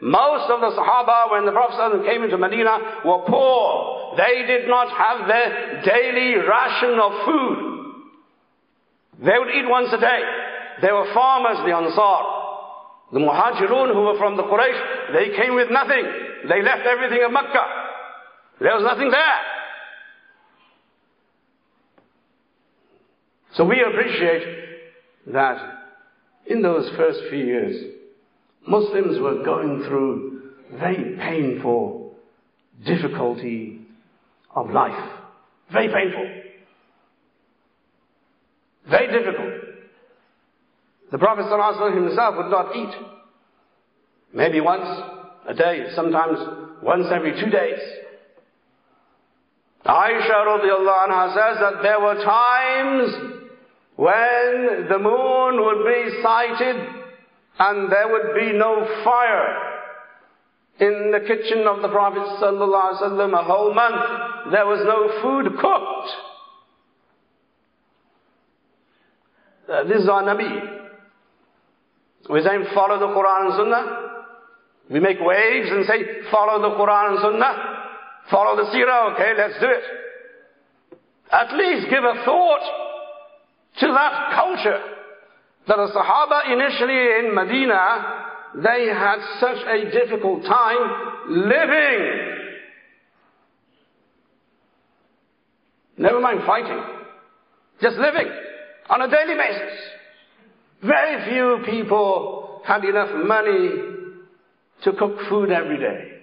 Most 0.00 0.50
of 0.50 0.60
the 0.60 0.70
Sahaba, 0.78 1.32
when 1.32 1.44
the 1.44 1.52
Prophet 1.52 2.06
came 2.06 2.22
into 2.22 2.38
Medina, 2.38 3.02
were 3.04 3.24
poor. 3.26 4.16
They 4.16 4.46
did 4.46 4.68
not 4.68 4.88
have 4.96 5.26
their 5.26 5.82
daily 5.82 6.36
ration 6.36 6.98
of 7.00 7.12
food. 7.26 7.68
They 9.24 9.36
would 9.36 9.50
eat 9.50 9.68
once 9.68 9.92
a 9.92 10.00
day. 10.00 10.22
They 10.80 10.92
were 10.92 11.12
farmers, 11.12 11.58
the 11.66 11.74
Ansar. 11.74 12.38
The 13.12 13.18
Muhajirun 13.18 13.92
who 13.92 14.02
were 14.02 14.18
from 14.18 14.36
the 14.36 14.44
Quraysh, 14.44 15.12
they 15.12 15.36
came 15.36 15.54
with 15.54 15.68
nothing. 15.70 16.04
They 16.48 16.62
left 16.62 16.86
everything 16.86 17.24
in 17.26 17.32
Mecca. 17.32 17.64
There 18.60 18.74
was 18.74 18.84
nothing 18.84 19.10
there. 19.10 19.57
So 23.54 23.64
we 23.64 23.82
appreciate 23.82 24.68
that 25.32 25.58
in 26.46 26.62
those 26.62 26.88
first 26.96 27.20
few 27.30 27.44
years, 27.44 27.94
Muslims 28.66 29.18
were 29.20 29.42
going 29.44 29.84
through 29.86 30.42
very 30.78 31.16
painful 31.16 32.14
difficulty 32.84 33.80
of 34.54 34.70
life. 34.70 35.10
Very 35.72 35.88
painful. 35.88 36.26
Very 38.88 39.06
difficult. 39.06 39.54
The 41.10 41.18
Prophet 41.18 41.46
ﷺ 41.46 42.04
himself 42.04 42.34
would 42.36 42.50
not 42.50 42.76
eat. 42.76 42.94
Maybe 44.34 44.60
once 44.60 44.86
a 45.46 45.54
day, 45.54 45.88
sometimes 45.94 46.38
once 46.82 47.06
every 47.10 47.32
two 47.40 47.50
days. 47.50 47.78
Aisha 49.86 50.44
radiallahu 50.44 51.08
anha 51.08 51.28
says 51.34 51.60
that 51.60 51.82
there 51.82 52.00
were 52.00 52.22
times 52.22 53.37
when 53.98 54.86
the 54.88 54.96
moon 54.96 55.58
would 55.58 55.84
be 55.84 56.22
sighted 56.22 56.76
and 57.58 57.90
there 57.90 58.06
would 58.08 58.32
be 58.32 58.56
no 58.56 58.86
fire 59.02 59.68
In 60.78 61.10
the 61.10 61.18
kitchen 61.18 61.66
of 61.66 61.82
the 61.82 61.88
Prophet 61.88 62.22
ﷺ 62.40 63.40
a 63.40 63.42
whole 63.42 63.74
month, 63.74 64.52
there 64.52 64.64
was 64.66 64.78
no 64.86 65.20
food 65.20 65.50
cooked. 65.60 66.10
Uh, 69.68 69.82
this 69.88 70.02
is 70.04 70.08
our 70.08 70.22
Nabi. 70.22 70.78
We 72.30 72.40
say 72.42 72.54
follow 72.72 73.00
the 73.00 73.12
Quran 73.12 73.46
and 73.46 73.54
Sunnah. 73.56 74.24
We 74.90 75.00
make 75.00 75.18
waves 75.20 75.70
and 75.72 75.84
say 75.86 76.30
follow 76.30 76.62
the 76.62 76.76
Quran 76.76 77.10
and 77.10 77.18
Sunnah. 77.20 77.54
Follow 78.30 78.54
the 78.62 78.70
Seerah, 78.70 79.14
okay, 79.14 79.32
let's 79.36 79.58
do 79.58 79.66
it. 79.66 79.82
At 81.32 81.52
least 81.56 81.90
give 81.90 82.04
a 82.04 82.22
thought 82.24 82.87
to 83.80 83.86
that 83.86 84.32
culture. 84.34 84.80
That 85.66 85.76
the 85.76 85.92
Sahaba 85.94 86.52
initially 86.52 87.26
in 87.26 87.34
Medina, 87.34 88.24
they 88.62 88.88
had 88.88 89.18
such 89.38 89.58
a 89.66 89.90
difficult 89.90 90.44
time 90.44 90.78
living. 91.28 92.34
Never 95.98 96.20
mind 96.20 96.40
fighting. 96.46 96.82
Just 97.82 97.96
living 97.98 98.28
on 98.88 99.02
a 99.02 99.10
daily 99.10 99.34
basis. 99.34 99.78
Very 100.82 101.30
few 101.30 101.64
people 101.66 102.62
had 102.64 102.84
enough 102.84 103.10
money 103.26 103.70
to 104.84 104.92
cook 104.92 105.18
food 105.28 105.50
every 105.50 105.78
day. 105.78 106.18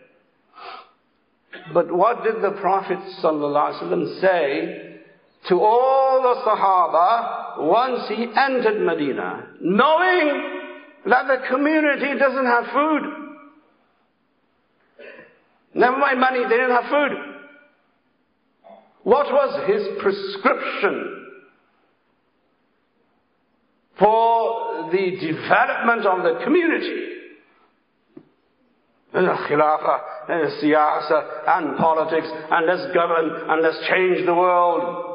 But 1.74 1.92
what 1.92 2.24
did 2.24 2.42
the 2.42 2.52
Prophet 2.60 3.00
ﷺ 3.22 4.22
say 4.22 4.95
to 5.50 5.60
all 5.60 6.22
the 6.22 6.42
Sahaba 6.42 7.68
once 7.68 8.08
he 8.10 8.26
entered 8.36 8.82
Medina, 8.84 9.48
knowing 9.62 10.72
that 11.06 11.28
the 11.28 11.48
community 11.50 12.18
doesn't 12.18 12.46
have 12.46 12.66
food? 12.74 13.02
Never 15.74 15.98
mind 15.98 16.20
money, 16.20 16.44
they 16.44 16.50
didn't 16.50 16.72
have 16.72 16.90
food. 16.90 17.12
What 19.04 19.28
was 19.28 19.70
his 19.70 20.02
prescription 20.02 21.26
for 24.00 24.90
the 24.92 25.12
development 25.20 26.06
of 26.06 26.24
the 26.24 26.44
community. 26.44 27.12
Khilafah, 29.14 30.00
siyasa, 30.62 31.48
and 31.48 31.78
politics, 31.78 32.28
and 32.52 32.68
let's 32.68 32.94
govern, 32.94 33.50
and 33.50 33.62
let's 33.62 33.78
change 33.90 34.26
the 34.26 34.34
world. 34.34 35.15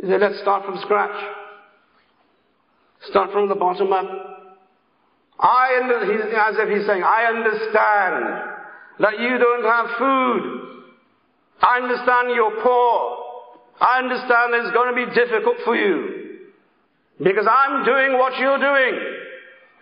He 0.00 0.08
said, 0.08 0.20
let's 0.20 0.40
start 0.40 0.64
from 0.64 0.78
scratch. 0.82 1.16
Start 3.08 3.32
from 3.32 3.48
the 3.48 3.54
bottom 3.54 3.92
up. 3.92 4.08
I, 5.38 5.80
as 5.80 6.56
if 6.58 6.68
he's 6.68 6.86
saying, 6.86 7.02
I 7.02 7.24
understand 7.32 8.24
that 9.00 9.18
you 9.20 9.38
don't 9.38 9.64
have 9.64 9.86
food. 9.98 10.84
I 11.60 11.80
understand 11.80 12.32
you're 12.34 12.60
poor. 12.62 13.20
I 13.80 13.98
understand 14.04 14.52
it's 14.54 14.74
going 14.76 14.92
to 14.92 15.06
be 15.06 15.08
difficult 15.14 15.56
for 15.64 15.76
you. 15.76 16.48
Because 17.18 17.48
I'm 17.48 17.84
doing 17.84 18.18
what 18.18 18.38
you're 18.38 18.60
doing. 18.60 19.00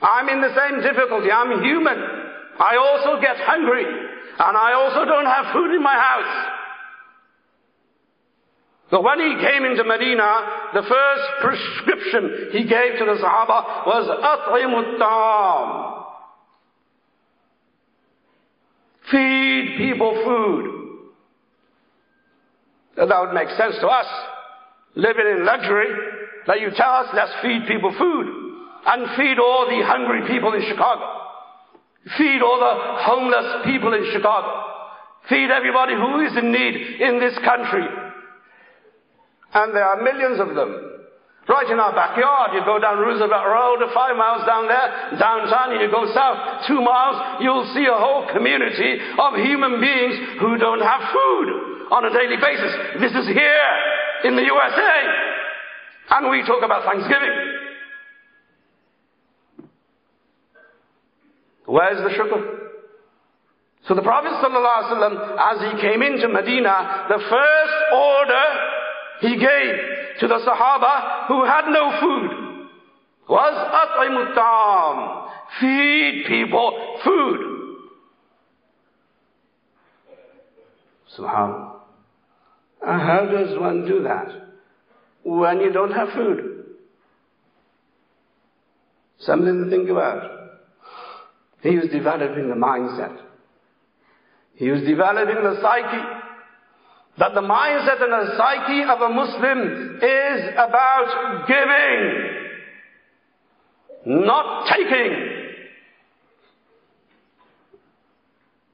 I'm 0.03 0.29
in 0.29 0.41
the 0.41 0.55
same 0.55 0.83
difficulty. 0.83 1.31
I'm 1.31 1.63
human. 1.63 1.99
I 2.59 2.77
also 2.79 3.21
get 3.21 3.37
hungry. 3.39 3.85
And 3.85 4.57
I 4.57 4.73
also 4.75 5.05
don't 5.05 5.27
have 5.27 5.53
food 5.53 5.75
in 5.75 5.83
my 5.83 5.95
house. 5.95 6.59
But 8.91 9.03
when 9.05 9.21
he 9.21 9.35
came 9.45 9.65
into 9.65 9.85
Medina, 9.85 10.71
the 10.73 10.83
first 10.83 11.23
prescription 11.43 12.49
he 12.53 12.65
gave 12.65 12.99
to 12.99 13.05
the 13.05 13.19
Sahaba 13.23 13.87
was 13.87 14.09
At'imut 14.09 14.99
Feed 19.11 19.77
people 19.79 20.15
food. 20.25 20.75
That 22.97 23.21
would 23.21 23.33
make 23.33 23.49
sense 23.51 23.77
to 23.81 23.87
us, 23.87 24.07
living 24.95 25.27
in 25.37 25.45
luxury, 25.45 25.89
that 26.47 26.61
you 26.61 26.71
tell 26.75 26.91
us, 26.91 27.09
let's 27.15 27.33
feed 27.43 27.67
people 27.69 27.95
food. 27.97 28.27
And 28.87 29.17
feed 29.17 29.39
all 29.39 29.67
the 29.69 29.85
hungry 29.85 30.27
people 30.27 30.53
in 30.55 30.63
Chicago. 30.63 31.05
Feed 32.17 32.41
all 32.43 32.59
the 32.59 33.03
homeless 33.05 33.67
people 33.67 33.93
in 33.93 34.11
Chicago. 34.13 34.65
Feed 35.29 35.51
everybody 35.51 35.95
who 35.95 36.21
is 36.21 36.37
in 36.37 36.51
need 36.53 37.01
in 37.01 37.21
this 37.21 37.37
country. 37.45 37.85
And 39.55 39.75
there 39.75 39.85
are 39.85 40.03
millions 40.03 40.41
of 40.41 40.55
them. 40.55 40.99
Right 41.49 41.65
in 41.65 41.81
our 41.81 41.97
backyard, 41.97 42.53
you 42.53 42.61
go 42.69 42.77
down 42.79 43.01
Roosevelt 43.01 43.47
Road, 43.49 43.81
five 43.97 44.13
miles 44.21 44.45
down 44.45 44.69
there, 44.69 45.17
downtown, 45.17 45.73
and 45.73 45.81
you 45.81 45.89
go 45.89 46.05
south 46.13 46.69
two 46.69 46.77
miles, 46.85 47.41
you'll 47.41 47.65
see 47.73 47.89
a 47.89 47.97
whole 47.97 48.29
community 48.29 49.01
of 49.17 49.33
human 49.41 49.81
beings 49.81 50.15
who 50.45 50.61
don't 50.61 50.85
have 50.85 51.01
food 51.09 51.49
on 51.89 52.05
a 52.05 52.13
daily 52.13 52.37
basis. 52.37 53.01
This 53.01 53.17
is 53.17 53.33
here 53.33 53.69
in 54.29 54.37
the 54.37 54.45
USA. 54.45 54.93
And 56.11 56.29
we 56.29 56.45
talk 56.45 56.61
about 56.63 56.85
Thanksgiving. 56.85 57.33
Where's 61.65 61.97
the 62.05 62.13
shukr? 62.13 62.59
So 63.89 63.95
the 63.95 64.03
Prophet 64.03 64.33
ﷺ, 64.37 65.17
as 65.41 65.59
he 65.65 65.81
came 65.81 66.03
into 66.03 66.29
Medina, 66.29 67.07
the 67.09 67.25
first 67.25 67.77
order 67.93 68.45
he 69.21 69.37
gave 69.37 69.75
to 70.21 70.29
the 70.29 70.39
Sahaba 70.47 71.27
who 71.29 71.45
had 71.45 71.71
no 71.71 72.01
food 72.01 72.49
was 73.29 73.55
at'imutam. 73.83 75.29
Feed 75.61 76.25
people 76.27 76.99
food. 77.05 77.41
Subhanallah. 81.19 81.75
How 82.83 83.27
does 83.31 83.59
one 83.59 83.87
do 83.87 84.03
that? 84.03 84.29
When 85.25 85.61
you 85.61 85.73
don't 85.73 85.93
have 85.93 86.09
food. 86.11 86.65
Something 89.21 89.65
to 89.65 89.71
think 89.71 89.91
about. 89.91 90.23
He 91.63 91.77
was 91.77 91.89
developing 91.91 92.49
the 92.49 92.55
mindset. 92.55 93.19
He 94.55 94.71
was 94.71 94.83
developing 94.83 95.43
the 95.43 95.61
psyche. 95.61 96.18
That 97.19 97.35
the 97.35 97.41
mindset 97.41 98.01
and 98.01 98.13
the 98.13 98.37
psyche 98.37 98.83
of 98.83 99.01
a 99.01 99.09
Muslim 99.09 99.97
is 99.97 100.51
about 100.55 101.49
giving, 101.49 102.45
not 104.25 104.69
taking. 104.69 105.39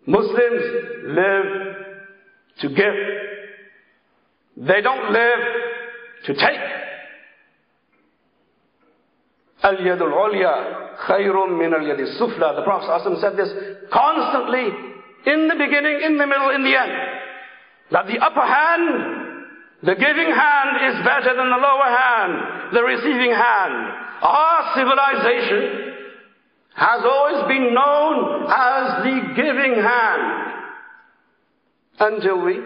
Muslims 0.07 0.63
live 1.07 1.77
to 2.61 2.69
give. 2.69 2.95
They 4.59 4.83
don't 4.83 5.11
live 5.11 5.39
to 6.27 6.35
take. 6.35 6.61
Al-Yadul 9.63 10.13
Ulya 10.13 10.99
khayrun 11.09 11.59
min 11.59 11.73
al-yad 11.73 12.21
sufla 12.21 12.57
The 12.57 12.63
Prophet 12.63 13.19
said 13.21 13.37
this 13.39 13.49
constantly, 13.91 14.69
in 15.33 15.49
the 15.49 15.55
beginning, 15.55 16.03
in 16.05 16.19
the 16.19 16.27
middle, 16.27 16.51
in 16.51 16.63
the 16.63 16.77
end. 16.79 17.14
That 17.91 18.07
the 18.07 18.19
upper 18.19 18.41
hand, 18.41 19.45
the 19.83 19.95
giving 19.95 20.31
hand 20.33 20.71
is 20.89 21.05
better 21.05 21.37
than 21.37 21.51
the 21.51 21.61
lower 21.61 21.91
hand, 21.91 22.75
the 22.75 22.83
receiving 22.83 23.31
hand. 23.31 23.75
Our 24.23 24.75
civilization 24.75 25.95
has 26.75 27.03
always 27.05 27.47
been 27.49 27.75
known 27.75 28.47
as 28.49 29.05
the 29.05 29.35
giving 29.37 29.75
hand 29.83 30.53
until 32.01 32.45
we 32.45 32.59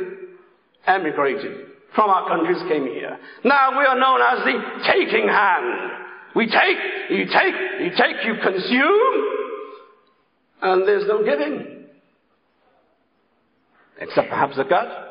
emigrated 0.87 1.67
from 1.95 2.11
our 2.11 2.29
countries 2.29 2.63
came 2.69 2.87
here. 2.87 3.19
Now 3.45 3.79
we 3.79 3.85
are 3.85 3.99
known 3.99 4.21
as 4.23 4.45
the 4.45 4.93
taking 4.93 5.29
hand. 5.29 5.93
We 6.37 6.47
take, 6.47 6.79
you 7.11 7.27
take, 7.27 7.55
you 7.81 7.91
take, 7.91 8.25
you 8.25 8.35
consume, 8.43 9.29
and 10.63 10.87
there's 10.87 11.07
no 11.09 11.25
giving. 11.25 11.87
Except 14.01 14.29
perhaps 14.29 14.57
a 14.59 14.65
cut. 14.65 15.08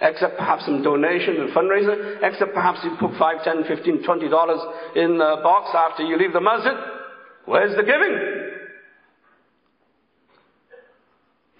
Except 0.00 0.38
perhaps 0.38 0.64
some 0.64 0.82
donation 0.82 1.36
and 1.40 1.50
fundraiser. 1.50 2.22
Except 2.22 2.54
perhaps 2.54 2.78
you 2.84 2.96
put 3.00 3.18
5, 3.18 3.44
10, 3.44 3.64
15, 3.64 4.04
20 4.04 4.28
dollars 4.28 4.60
in 4.94 5.18
the 5.18 5.40
box 5.42 5.70
after 5.74 6.04
you 6.04 6.16
leave 6.16 6.32
the 6.32 6.40
masjid. 6.40 6.74
Where's 7.46 7.74
the 7.74 7.82
giving? 7.82 8.48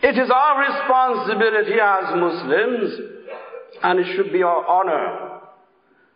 It 0.00 0.16
is 0.16 0.30
our 0.30 0.60
responsibility 0.60 1.80
as 1.82 2.14
Muslims 2.14 3.00
and 3.82 3.98
it 3.98 4.16
should 4.16 4.32
be 4.32 4.42
our 4.42 4.64
honor. 4.64 5.40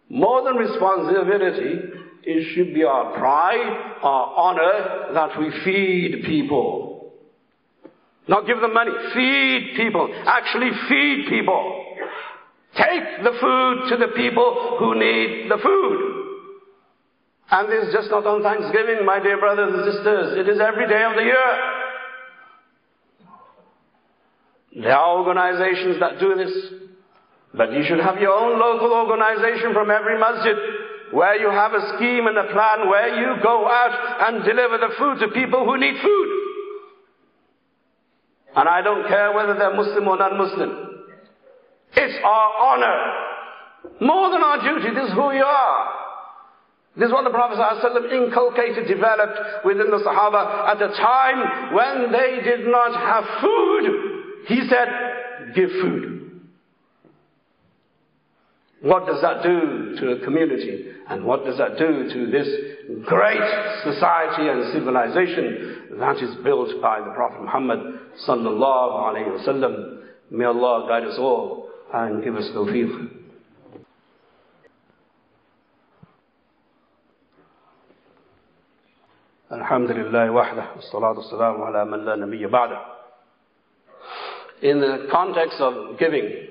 More 0.08 0.44
than 0.44 0.56
responsibility, 0.56 1.80
it 2.22 2.54
should 2.54 2.74
be 2.74 2.85
our 2.85 3.18
pride, 3.18 3.96
our 4.02 4.35
honor 4.37 5.14
that 5.14 5.38
we 5.40 5.50
feed 5.64 6.24
people. 6.24 7.12
Not 8.28 8.46
give 8.46 8.61
them 8.61 8.72
money, 8.72 8.92
feed 9.14 9.72
people. 9.76 10.08
Actually 10.26 10.70
feed 10.88 11.26
people. 11.28 11.82
Take 12.76 13.22
the 13.22 13.37
food 13.38 13.90
to 13.90 13.96
the 13.98 14.12
people 14.16 14.76
who 14.78 14.94
need 14.94 15.50
the 15.50 15.58
food. 15.62 16.22
And 17.50 17.68
this 17.68 17.88
is 17.88 17.92
just 17.92 18.11
not 18.11 18.24
on 18.24 18.42
Thanksgiving, 18.42 19.04
my 19.04 19.20
dear 19.20 19.38
brothers 19.38 19.74
and 19.74 19.85
sisters. 19.92 20.38
It 20.38 20.48
is 20.48 20.58
every 20.58 20.88
day 20.88 21.04
of 21.04 21.12
the 21.14 21.22
year. 21.22 21.48
There 24.85 24.96
are 24.96 25.18
organizations 25.18 26.00
that 26.00 26.18
do 26.18 26.35
this. 26.35 26.52
But 27.52 27.72
you 27.72 27.85
should 27.85 28.00
have 28.00 28.16
your 28.16 28.32
own 28.32 28.58
local 28.58 28.88
organization 28.88 29.74
from 29.74 29.90
every 29.90 30.18
masjid 30.18 30.56
where 31.12 31.37
you 31.37 31.50
have 31.50 31.74
a 31.74 31.92
scheme 31.96 32.26
and 32.26 32.38
a 32.38 32.48
plan 32.56 32.88
where 32.88 33.20
you 33.20 33.37
go 33.42 33.68
out 33.68 34.32
and 34.32 34.44
deliver 34.44 34.78
the 34.78 34.94
food 34.96 35.20
to 35.20 35.28
people 35.37 35.66
who 35.66 35.76
need 35.76 36.00
food. 36.00 36.28
And 38.56 38.66
I 38.66 38.80
don't 38.80 39.06
care 39.08 39.32
whether 39.32 39.52
they're 39.52 39.76
Muslim 39.76 40.08
or 40.08 40.16
non-Muslim. 40.16 40.91
It's 41.94 42.18
our 42.24 42.52
honor. 42.59 43.22
More 44.00 44.31
than 44.31 44.42
our 44.42 44.62
duty, 44.62 44.94
this 44.94 45.09
is 45.09 45.14
who 45.14 45.28
we 45.28 45.40
are. 45.40 45.88
This 46.96 47.07
is 47.07 47.12
what 47.12 47.24
the 47.24 47.31
Prophet 47.31 47.57
ﷺ 47.57 48.12
inculcated, 48.12 48.87
developed 48.87 49.64
within 49.64 49.90
the 49.90 49.98
Sahaba 50.05 50.68
at 50.68 50.83
a 50.83 50.88
time 50.88 51.74
when 51.74 52.12
they 52.12 52.42
did 52.44 52.66
not 52.66 52.92
have 52.94 53.24
food. 53.40 54.44
He 54.46 54.68
said, 54.68 54.88
give 55.55 55.70
food. 55.70 56.42
What 58.83 59.07
does 59.07 59.22
that 59.22 59.42
do 59.42 59.96
to 60.00 60.12
a 60.12 60.24
community? 60.24 60.88
And 61.09 61.24
what 61.24 61.44
does 61.44 61.57
that 61.59 61.78
do 61.78 62.11
to 62.12 62.31
this 62.31 62.48
great 63.07 63.40
society 63.85 64.48
and 64.48 64.72
civilization 64.72 65.98
that 65.98 66.16
is 66.16 66.35
built 66.44 66.83
by 66.83 66.98
the 67.00 67.12
Prophet 67.14 67.42
Muhammad 67.42 67.78
sallallahu 68.26 69.14
alayhi 69.14 69.46
wasallam? 69.46 70.02
May 70.31 70.44
Allah 70.44 70.87
guide 70.88 71.05
us 71.05 71.16
all 71.18 71.62
and 71.93 72.23
give 72.23 72.36
us 72.36 72.49
tawfiq. 72.53 73.10
الحمد 79.51 79.91
لله 79.91 80.32
وحده 80.32 80.65
والصلاة 80.75 81.17
والسلام 81.17 81.62
على 81.62 81.86
من 81.86 82.06
لا 82.06 82.15
نبي 82.15 82.47
بعده. 82.47 82.80
In 84.62 84.82
the 84.82 85.08
context 85.12 85.62
of 85.62 85.97
giving, 85.97 86.47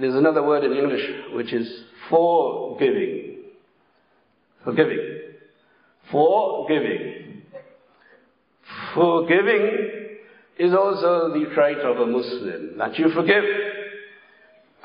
there's 0.00 0.14
another 0.14 0.42
word 0.42 0.64
in 0.64 0.72
English 0.72 1.04
which 1.32 1.52
is 1.52 1.84
forgiving. 2.08 3.36
Forgiving. 4.64 5.20
Forgiving. 6.10 7.42
Forgiving 8.94 10.18
is 10.58 10.74
also 10.74 11.32
the 11.32 11.54
trait 11.54 11.78
of 11.78 11.98
a 11.98 12.06
Muslim, 12.06 12.78
that 12.78 12.98
you 12.98 13.10
forgive 13.14 13.44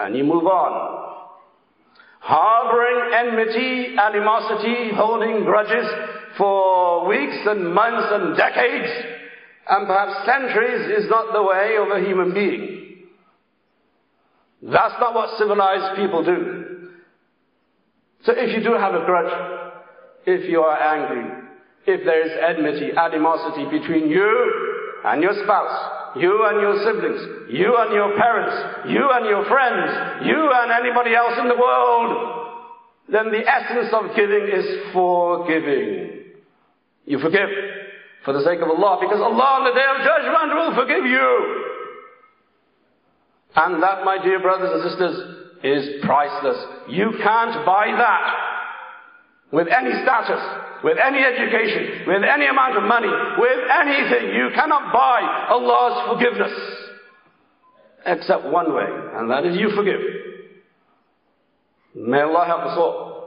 and 0.00 0.16
you 0.16 0.24
move 0.24 0.46
on. 0.46 1.26
Harboring 2.20 3.14
enmity, 3.14 3.96
animosity, 3.96 4.94
holding 4.94 5.44
grudges 5.44 5.86
for 6.36 7.06
weeks 7.06 7.38
and 7.46 7.74
months 7.74 8.08
and 8.10 8.36
decades 8.36 9.20
and 9.70 9.86
perhaps 9.86 10.26
centuries 10.26 10.98
is 10.98 11.08
not 11.08 11.32
the 11.32 11.42
way 11.42 11.76
of 11.78 11.88
a 11.96 12.04
human 12.04 12.34
being. 12.34 13.06
That's 14.62 14.94
not 15.00 15.14
what 15.14 15.38
civilized 15.38 15.96
people 15.96 16.24
do. 16.24 16.90
So 18.24 18.32
if 18.36 18.54
you 18.54 18.62
do 18.62 18.76
have 18.76 18.94
a 18.94 19.04
grudge, 19.06 19.32
if 20.26 20.50
you 20.50 20.60
are 20.60 20.78
angry, 20.78 21.44
if 21.86 22.04
there 22.04 22.26
is 22.26 22.32
enmity, 22.56 22.90
animosity 22.96 23.64
between 23.78 24.10
you 24.10 25.00
and 25.04 25.22
your 25.22 25.32
spouse, 25.44 25.99
you 26.16 26.44
and 26.46 26.60
your 26.60 26.76
siblings, 26.84 27.50
you 27.50 27.76
and 27.78 27.94
your 27.94 28.16
parents, 28.18 28.90
you 28.90 29.10
and 29.12 29.26
your 29.26 29.44
friends, 29.46 30.26
you 30.26 30.50
and 30.52 30.70
anybody 30.72 31.14
else 31.14 31.34
in 31.38 31.48
the 31.48 31.56
world, 31.56 32.50
then 33.08 33.30
the 33.30 33.46
essence 33.46 33.92
of 33.92 34.14
giving 34.16 34.48
is 34.48 34.92
forgiving. 34.92 36.24
You 37.06 37.18
forgive 37.18 37.48
for 38.24 38.32
the 38.34 38.44
sake 38.44 38.60
of 38.60 38.68
Allah, 38.68 38.98
because 39.00 39.20
Allah 39.20 39.60
on 39.60 39.64
the 39.64 39.74
day 39.74 39.86
of 39.86 39.98
judgment 40.04 40.54
will 40.54 40.74
forgive 40.74 41.04
you. 41.06 41.66
And 43.56 43.82
that, 43.82 44.04
my 44.04 44.22
dear 44.22 44.40
brothers 44.40 44.70
and 44.72 44.90
sisters, 44.90 45.36
is 45.64 46.04
priceless. 46.04 46.56
You 46.88 47.12
can't 47.22 47.66
buy 47.66 47.86
that 47.96 48.34
with 49.52 49.68
any 49.68 49.90
status, 50.02 50.40
with 50.82 50.98
any 51.02 51.18
education, 51.18 52.06
with 52.06 52.22
any 52.22 52.46
amount 52.46 52.76
of 52.76 52.84
money, 52.84 53.08
with 53.38 53.60
anything. 53.70 54.34
You 54.34 54.50
cannot 54.54 54.92
buy 54.92 55.46
Allah's 55.50 56.08
forgiveness. 56.12 56.52
Except 58.06 58.44
one 58.46 58.74
way, 58.74 58.86
and 59.14 59.30
that 59.30 59.44
is 59.44 59.56
you 59.58 59.70
forgive. 59.76 60.00
May 61.94 62.22
Allah 62.22 62.46
help 62.46 62.60
us 62.62 62.78
all. 62.78 63.19